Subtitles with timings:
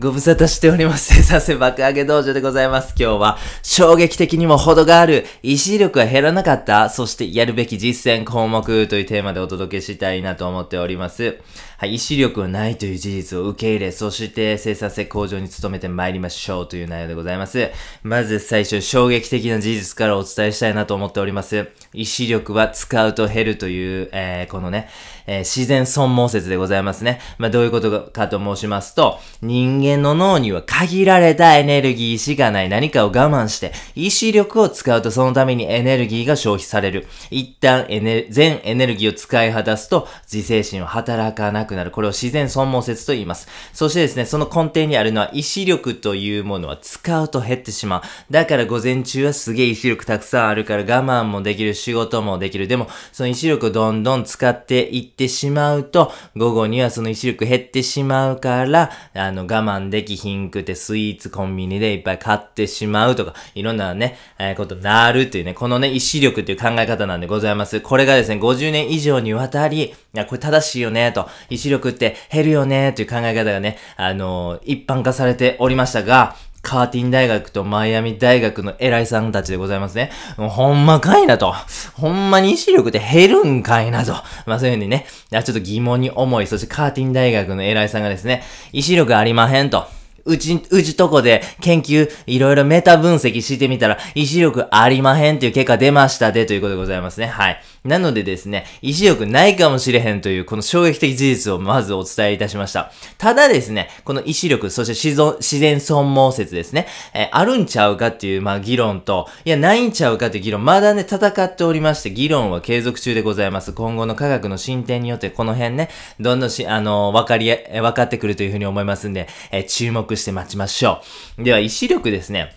[0.00, 1.14] ご無沙汰しております。
[1.14, 2.94] 生産性爆上げ道場でございます。
[2.98, 11.36] 今日は、衝撃的にも程がある、意志力は減らなかったそしてやるべき実践項目というテーマでお届けしたいなと思っております。
[11.76, 17.70] はい、意志力はないという事実を受け入れ、そして生産性向上に努めて参りましょうという内容でございます。
[18.02, 21.68] まず最初、衝撃的な事実からお伝えしたいなと思っております。
[21.92, 24.88] 意志力は使うと減るという、えー、このね、
[25.26, 27.20] えー、自然損耗説でございますね。
[27.38, 37.06] まあ、どういうことかと申しますと、人間の脳には限られたエネルギーしかない何かを我慢して、意志力を使うとそのためにエネルギーが消費される。
[37.30, 41.90] 一旦エネ、全エネルギーを使い果たすと、自制心は働かなくなる。
[41.90, 43.48] これを自然損耗説と言います。
[43.72, 48.02] そしてですね、その根底にあるのは意志力というものは使うと減ってしまう。
[48.30, 52.66] だから午前中はすげえ意志力たくさんあるから我慢もできる、仕事もできる。
[52.68, 67.80] でも、その意志力をどんどん使っていってしまうと、午後にはその意志力減ってしまうから、あの、我慢できひんくてスイーツコンビニでいっぱい買ってしまうとか、いろんなね、えー、ことなるというね、このね、意志力っていう考え方なんでございます。
[67.80, 80.10] これがですね、50年以上にわたり、いや、これ正しいよね、と、意志力って減るよね、という考え方がね、あのー、一般化されておりましたが、カーティン大学とマイアミ大学の偉いさんたちでございますね。
[80.36, 81.54] もうほんまかいなと。
[81.94, 84.12] ほんまに意志力って減るんかいなと。
[84.46, 89.99] まあそういうふうにね、ちょっと疑問に思い、そしてカーティン大学の偉いさんがですね、意志力ありまへんと。
[90.24, 97.26] うち、うちとこで研究、いろいろメタ分析してみたら、意志力ありまへんっていう結果出ましたでということでございますね。
[97.26, 97.60] はい。
[97.84, 102.92] なのでですね、意志力ないかもしれへんという、この衝撃的事実をまずお伝えいたしました。
[103.16, 113.72] ただですね、この意志力、そして自然損耗説ですね、えー、あるんちゃうかっていう、まあ、議論と、いや、ないんちゃうかっていう議論、まだね、戦っておりまして、議論は継続中でございます。
[113.72, 121.02] 今後の科学の進展によって、この辺ね、どんどんし、あのー、わかり、わかってくるというふうに思いますんで、えー、注目して待ちましょ
[121.38, 121.44] う。
[121.44, 122.56] では、意志力ですね。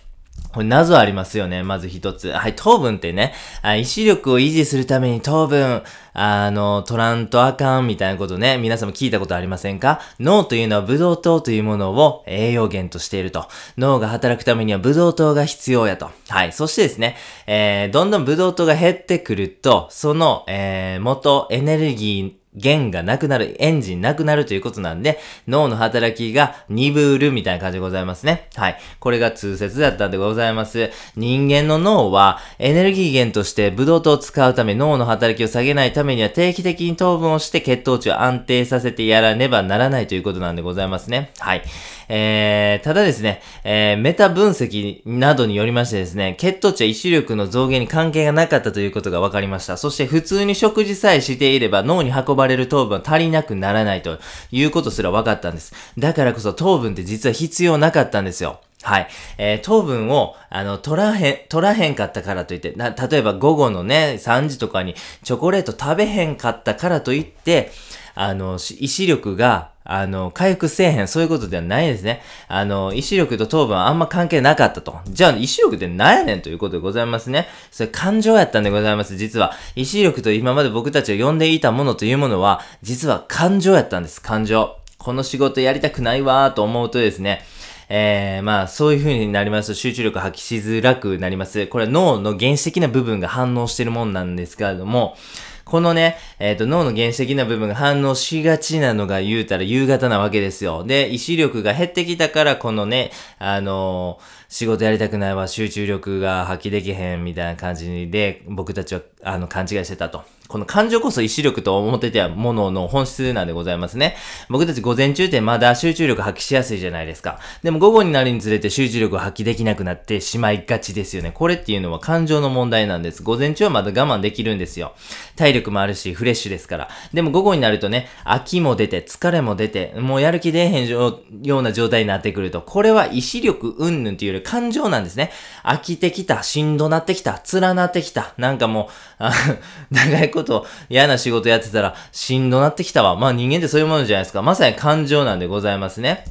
[0.52, 1.64] これ謎ありますよね。
[1.64, 2.30] まず一つ。
[2.30, 5.82] はい、糖分ってね、あ意志力を維持するために糖分、
[6.12, 10.00] あの、取らんとあかんみたいなことね、皆さんも聞いたことありませんか？
[10.20, 13.46] 脳というのはブドウ糖というものを栄養源としていると。
[13.78, 16.10] 脳が働くためにはブドウ糖が必要やと。
[16.28, 16.52] はい。
[16.52, 17.16] そしてですね、
[17.48, 28.48] えー、どんどんブドウ糖が減ってくると、その、えー、元エネルギー、弦がなくなる、エンジンなくなるということなんで、脳の働きが鈍るみたいな感じでございますね。
[28.54, 28.78] はい。
[29.00, 30.90] これが通説だったんでございます。
[31.16, 41.32] 人間の脳はエネルギー源としてブドウ糖を使うため脳の働きを下げないためには定期的に糖分をして血糖値を安定させてやらねばならないということなんでございますね。
[41.38, 41.62] はい。
[42.08, 49.76] えー、ただですね、えー、メタ分析などによりましてですね、血糖値は意志力の増減に関係がなかったということが分かりました。
[49.76, 54.18] そして普通に食事さえしていれば脳に運ばれる糖分は足りなくならないと
[54.50, 55.72] いうことすら分かったんです。
[55.98, 58.60] だからこそ糖分って実は必要なかったんですよ。
[58.84, 59.08] はい。
[59.38, 67.72] えー、糖分を、あの、取らへん、取らへんかったからといって、な、例えば午後のね、3時とかにチョコレート食べへんかったからといって、
[68.14, 72.20] あの、意志力が、あの、回復せえへん、そういうことではないですね。
[72.46, 74.98] あの、意志力と糖分はあんま関係なかったと。
[75.08, 77.48] じゃあ、意志力って何やねんということでございますね。
[77.70, 79.52] それ感情やったんでございます、実は。
[79.76, 84.76] 意志力と今まで僕たちが呼んでいたものというものは、実は感情やったんです、感情。
[84.98, 87.42] この仕事やりたくないわーと思うとですね、
[87.88, 91.66] えー、まあ、そういう風になりますと集中力発揮しづらくなります。
[91.66, 95.16] これは脳の原始的な部分が反応してるもんなんですけれども、
[95.64, 100.84] このね、えっ、ー、と、脳の原始的な部分が反応しがちなのが言うたら夕方なわけですよ。
[100.84, 110.22] で、意志力が減ってきたから、このね、あのー仕事やりたくないわ、集中力が発揮できへんみたいな感じで、僕たちは、あの、勘違いしてたと。
[110.46, 114.14] この感情こそ意志力と思ってたものの本質なんでございますね。
[114.50, 117.38] 僕たち午前中ってまだ集中力発揮しやすいじゃないですか。
[117.62, 121.32] でも午後になるにつれて集中力を発揮できなくなってしまいがちですよね。
[121.32, 123.22] これっていうのは感情の問題なんです。
[123.22, 124.92] 午前中はまだ我慢できるんですよ。
[125.36, 126.88] 体力もあるし、フレッシュですから。
[127.14, 131.20] でも午後になるとね、飽きも出て、疲れも出て、もうやる気出えへんよ
[131.58, 135.32] うな状態になってくると、これは意志力云々っていうより感情なんですね。
[135.64, 138.34] 飽きてきた、しんどなってきた、連なってきた。
[138.36, 139.24] なんかもう、
[139.90, 143.16] 長いこと嫌な仕事やってたら、しんどなってきたわ。
[143.16, 144.42] まあ人間ってそういうものじゃないですか。
[144.42, 146.24] まさに感情なんでございますね。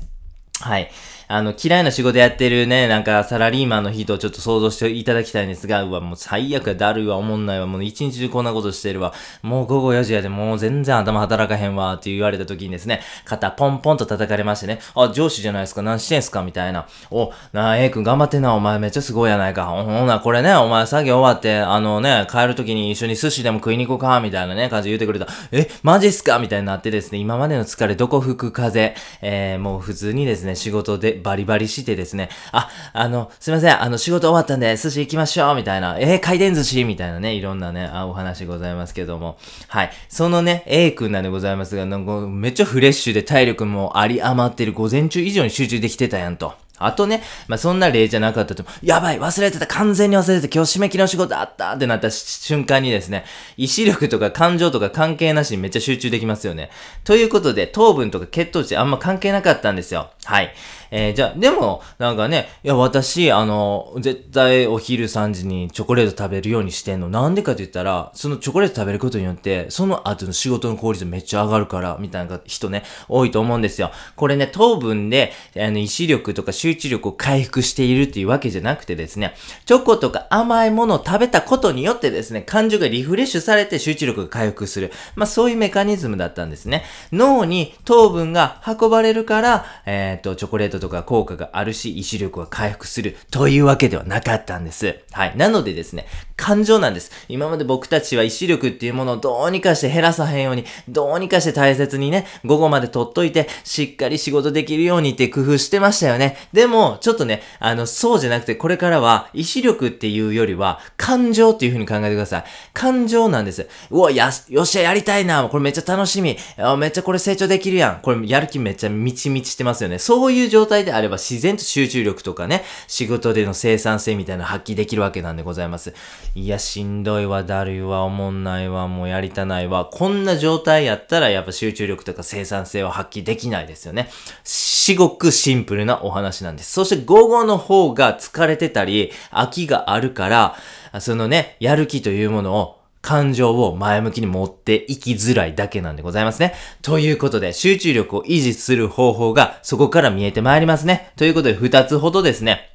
[0.59, 0.91] はい。
[1.27, 16.87] あの、嫌いな仕事やってるね、なんかサラリーマンの人をちょっと想像していただきたいんですが、うわ、もう最悪や、だるいわ、おもんないわ、もう一日中こんなことしてるわ、もう午後4時やで、もう全然頭働かへんわ、って言われた時にですね、肩ポンポンと叩かれましてね、あ、上司じゃないですか、何してんすかみたいな。
[17.11, 19.65] お、なあ、A 君頑張ってな、お前めっちゃすごいやないか。
[19.65, 25.27] ほんな、これね、お前作業終わって、あのね、帰る時に一緒に寿司でも食いに行こうか、みたいなね、感じで言うてくれた。
[25.51, 36.83] え、マジっすかみたいになってですね、今までの疲れどこ吹く風、えー、もう普通にですね、仕事でバリバリしてですね、あ、あの、すいません、あの、仕事終わったんで、寿司行きましょうみたいな、えー、回転寿司？
[36.83, 39.37] みたいなね、いろんなね、あお話ございますけども。
[39.67, 39.91] はい。
[40.09, 46.62] そのね、A 君なんでございますが、なんかめっちゃフレッシュで体力もあり余ってる午前中以上に集中できてたやんと。
[46.79, 53.25] あとね、まあ、そんな例じゃなかったと、やばい忘れてた完全に忘れてた今日締め切りの仕事あったってなった瞬間にですね、
[53.57, 56.71] 意志力とか感情とか関係なしにめっちゃ集中できますよね。
[57.03, 60.09] ということで、糖分とか血糖値あんま関係なかったんですよ。
[60.25, 60.53] はい。
[60.95, 67.09] えー、じゃあ、でも、なんかね、いや、私、あの、絶対お昼3時にチョコレート食べるようにしてんの。
[67.09, 73.91] なんでかって言ったら、そのチョコレート食べることによって、その後の仕事の効率めっちゃ上がるから、みたいな人ね、多いと思うんですよ。
[74.15, 79.35] これね、糖分で、あの、意志力とか集中力を回復しているっていうわけじゃなくてですね、
[79.65, 84.91] チョコとか甘いものを食べたことによってですね、感情がリフレッシュされて集中力が回復する。
[85.15, 86.83] まあ、そういうメカニズムだったんですね。
[87.11, 94.99] 脳に糖分が運ばれるから、えっ、ー、と、チョコレートとか効果があるし、意志力が回復するというわけではなかったんです。
[95.11, 95.37] はい。
[95.37, 97.11] なのでですね、感情なんです。
[97.29, 106.37] 今まで僕たちは意志力っていうものをどうにかして減らさへんように、どうにかして大切にね、午後まで取っといて、しっかり仕事できるようにって工夫してましたよね。
[106.53, 112.43] でも、ちょっとね、あの、そうじゃなくて、これからは、意志力っていうよりは、感情っていう風に考えてください。
[112.73, 113.67] 感情なんです。
[113.89, 115.43] うわ、や、よっしゃ、やりたいな。
[115.49, 116.37] これめっちゃ楽しみ。
[116.77, 118.01] めっちゃこれ成長できるやん。
[118.01, 119.97] これやる気めっちゃみちみちしてますよね。
[119.97, 125.93] そういう状態であれば、自然と集中力とかね、仕事での生産性みたいな発揮できるわけなんでございます。
[126.35, 129.85] いや、しんどいわ、だるいわ、おもんないわ、もうやりたないわ。
[129.85, 134.09] こんな状態やったら、やっぱ集中力とか生産性を発揮できないですよね。
[134.43, 136.71] 至極シンプルなお話なんです。
[136.71, 140.55] そして午後の方が疲れてたり、飽きがあるから、
[140.99, 146.53] そのね、やる気というものを感情を前向きに持っていきづらいだけなんでございますね。
[146.81, 151.11] ということで、集中力を維持する方法がそこから見えてまいりますね。
[151.17, 152.72] ということで、二つほどですね。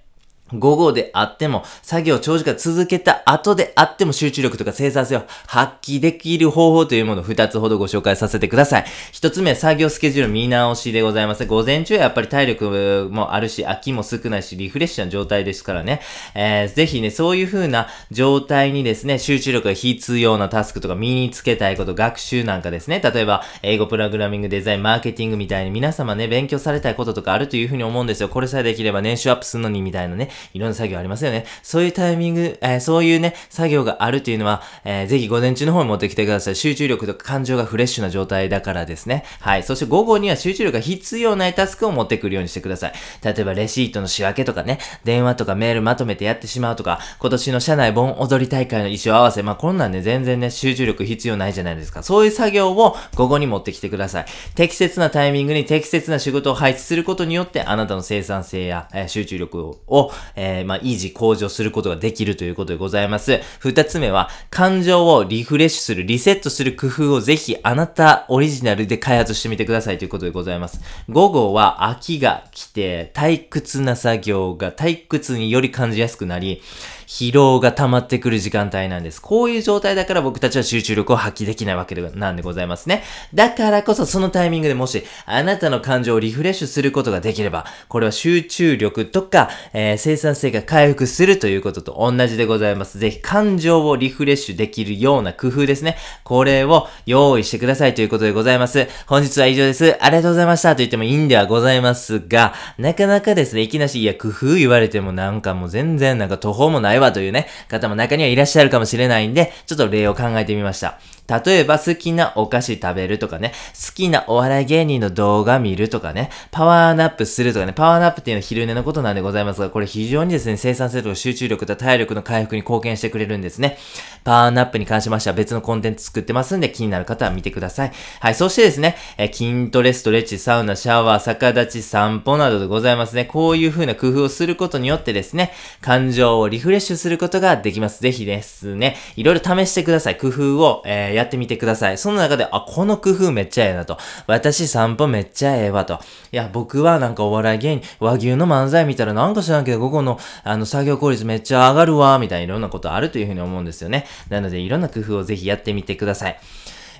[0.53, 8.85] 午後であっても、作業長時間続けた後であっても集中力とか生産性を発揮できる方法というものを2つほどご紹介させてください。
[9.13, 11.45] 1つ目は、作業スケジュール見直しでございます。
[11.47, 16.01] 午前中はやっぱり体力もあるし、空きも少ないし、リフレッシュな状態ですからね。
[16.35, 28.29] えー、ぜひね、そういう風な状態にですね、集中力が必要なタスクとか身につけたいこと、学習なんかですね、例えば、英語プログラミング、デザイン、マーケティングみたいに皆様ね、勉強されたいこととかあるという風に思うんですよ。
[28.29, 30.31] これさえできれば年収アップするのにみたいなね。
[30.55, 31.45] いろんな作業ありますよね。
[31.63, 36.57] そういうタイミング、えー、そういうね、作業があるっていうのは、えー、ぜひ午前中の方に持ってきてください。
[36.57, 39.25] 集中力とか感情がフレッシュな状態だからですね。
[39.41, 39.63] はい。
[39.63, 42.93] そして午後には集中力が必要ないタスクを持ってくるようにしてください。
[43.23, 52.03] 例えば、レシートの仕分けとかね、電話とかメールまとめてやってしまうとか、今年の社内盆踊り大会の衣装合わせ、まあ、こんなんね、全然ね、集中力必要ないじゃないですか。
[52.03, 54.27] そういう作業を午後に持ってきてください。
[54.55, 63.41] 適切なタイミングに適切な仕事を配置することによって、あなたの生産性や、えー、集中力を、えー、まあ、維持向上することができるということでございます。
[63.59, 70.81] 二つ目は、感情をリフレッシュする、リセットする工夫をぜひあなたオリジナルで開発してみてくださいということでございます。
[71.09, 76.63] 午後は秋が来て、退屈な作業が退屈により感じやすくなり、
[77.09, 79.23] 疲労が溜まってくる時間帯なんです。
[79.23, 83.03] こういう状態だから僕たちは集中力を発揮できないわけなんでございますね。
[83.33, 92.99] だからこそそのタイミングでもし、あなたの感情をリフレッシュすることができれば、これは集中力とか、えー、生産性が回復するということと同じでございます。
[92.99, 95.97] ぜひ感情をリフレッシュできるような工夫ですね。
[96.25, 98.87] これを用意してくださいということでございます。
[99.07, 99.97] 本日は以上です。
[99.99, 110.99] ありがとうございましたと言ってもいいんではございますが、なかなかですね、いきなし、いや、工夫言われてもなんかもう全然なんか途方もないわというね、方も中にはいらっしゃるかもしれないんで、ちょっと例を考えてみました。
[111.29, 123.77] 例えば好きなお菓子食べるとかね、好きなお笑い芸人の動画見るとかね、パワーナップするとかね、パワーナップっていうのは昼寝のことなんでございますが、これ非常にですね、生産性とか集中力と体力の回復に貢献してくれるんですね。
[124.25, 127.93] パワーナップに関しましては別のコンテンツ作ってますんで気になる方は見てください。
[128.21, 133.27] はい、そしてですね、え筋トレ、ストレッチ、サウナ、シャワー、逆立ち、散歩などでございますね。
[133.27, 138.01] こういう風な工夫をすることによってですね、感情をリフレッシュすることができます。
[138.01, 140.17] ぜひですね、いろいろ試してください。
[140.17, 141.99] 工夫を、えーやってみてください。
[141.99, 143.99] その中で、あ、この工夫めっちゃええなと。
[144.27, 146.01] 私散歩めっちゃええわと。
[146.33, 154.07] いや、僕はなんかお笑い芸人、和牛の漫才見たらなんか知らんけど、午後の、あの、作業効率めっちゃ上がるわ、みたいないろんなことあるというふうに思うんですよね。
[154.31, 156.39] なので、いろんな工夫をぜひやってみてください。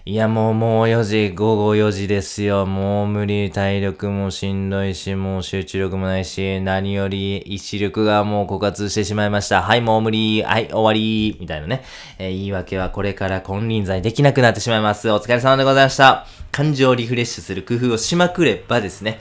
[0.09, 2.65] いや、もう、もう4時、午後4時ですよ。
[2.65, 9.61] もう無理、体力もしんどいし、もう集中力もないし、何より意志力がもう枯渇してしまいました。
[9.61, 10.43] はい、もう無理。
[10.43, 11.37] はい、終わり。
[11.39, 11.85] みたいなね。
[12.19, 15.11] えー、言い訳はこれから金輪際できなくなってしまいます。
[15.11, 16.27] お疲れ様でございました。
[16.53, 19.21] 感情をリフレッシュする工夫をしまくればですね。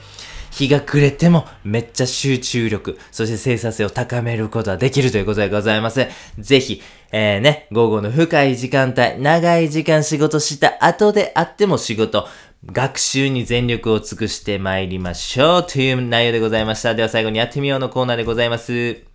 [0.50, 6.06] 日が暮れてもめっちゃ集中力、そして生産性を高めることができるということでございます。
[6.38, 12.26] ぜひ、えー、ね、午後の深い時間帯、長い時間仕事した後であっても仕事、
[12.66, 16.94] 学習に全力を尽くして参りましょうという内容でございました。
[16.94, 19.07] では最後にやってみようのコーナーでございます。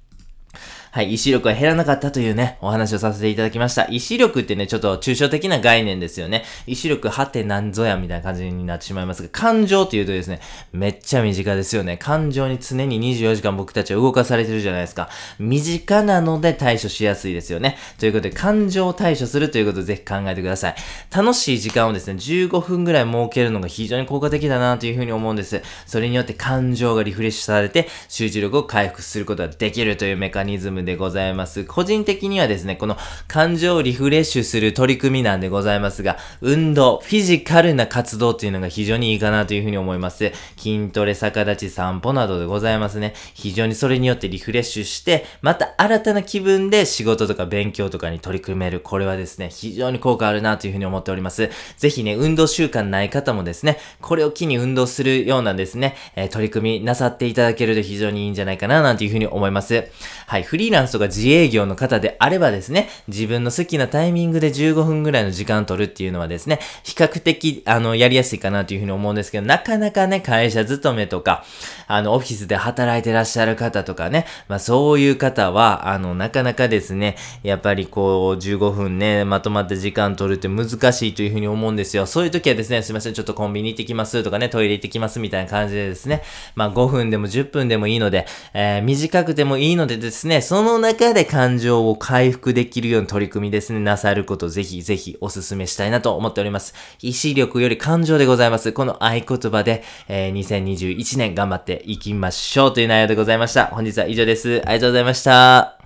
[0.93, 3.87] はい、意志力は減らなかったというね、お話をさせていただきました。
[3.89, 6.43] 意志力ってね、ちょっと抽象的な概念ですよね。
[6.67, 10.39] 意志力、はてなんぞやみたいな感じになってしまいますが、感情っていうとですね、
[10.71, 11.97] めっちゃ身近ですよね。
[11.97, 15.09] 感情に常に24時間僕たちは動かされてるじゃないですか。
[15.39, 17.75] 身近なので対処しやすいですよね。
[17.97, 20.75] ということで、感情を対処するということをぜひ考えてください。
[21.09, 25.59] 楽しい時間をですね、15分ぐらい設けるのが非常に効果的だなというふうに思うんです。
[25.87, 31.63] それによって感情がリフレッシュされて、集中力を回復することができるというメカニズムでございます。
[31.63, 32.97] 個人的にはですね、この
[33.27, 40.31] 感情をリフレッシュする取り組みなんでございますが、運動、フィジカルな活動っていうのが非常にいいかなというふうに思います。
[40.57, 43.13] 筋トレ、逆立ち、散歩などでございますね。
[43.33, 48.79] 非常にそれによってリフレッシュして、また新たな気分で仕事とか勉強とかに取り組める。
[48.79, 51.49] これはですね、非常に効果あるなというふうに思っております。
[51.77, 59.85] ぜひね、運動習慣ない方もですね、これを機に運動するようなですね、えー、取り組みなさっていただけると非常にいいんじゃないかななんていうふうに思います。
[60.27, 71.45] はい、フリーランスとか自営業の方であればですね、自分の好きなタイミングで15分ぐらいの時間を取るっていうのはですね、比較的、あの、やりやすいかなというふうに思うんですけど、なかなかね、会社勤めとか、
[71.87, 82.05] あの、オフィスで働いてらっしゃる方とかね、まあそういう方は、あの、なかなかですね、やっぱりこう、15分ね、まとまって時間取るって難しいというふうに思うんですよ。
[82.05, 86.23] そういう時はですね、すいません、ちょっとコンビニ行ってきますとかね、トイレ行ってきますみたいな感じでですね、
[86.55, 96.73] まあ5分でも10分でもいいので、えー、短くてもいいのでですね、その中で感情を回復できるような取り組みですね、なさることぜひぜひお勧めしたいなと思っております。
[97.01, 98.71] 意志力より感情でございます。
[98.73, 103.67] この合言葉で、えー、2021年頑張っていきましょうという内容でございました。
[103.67, 104.61] 本日は以上です。
[104.65, 105.82] ありがとうございました。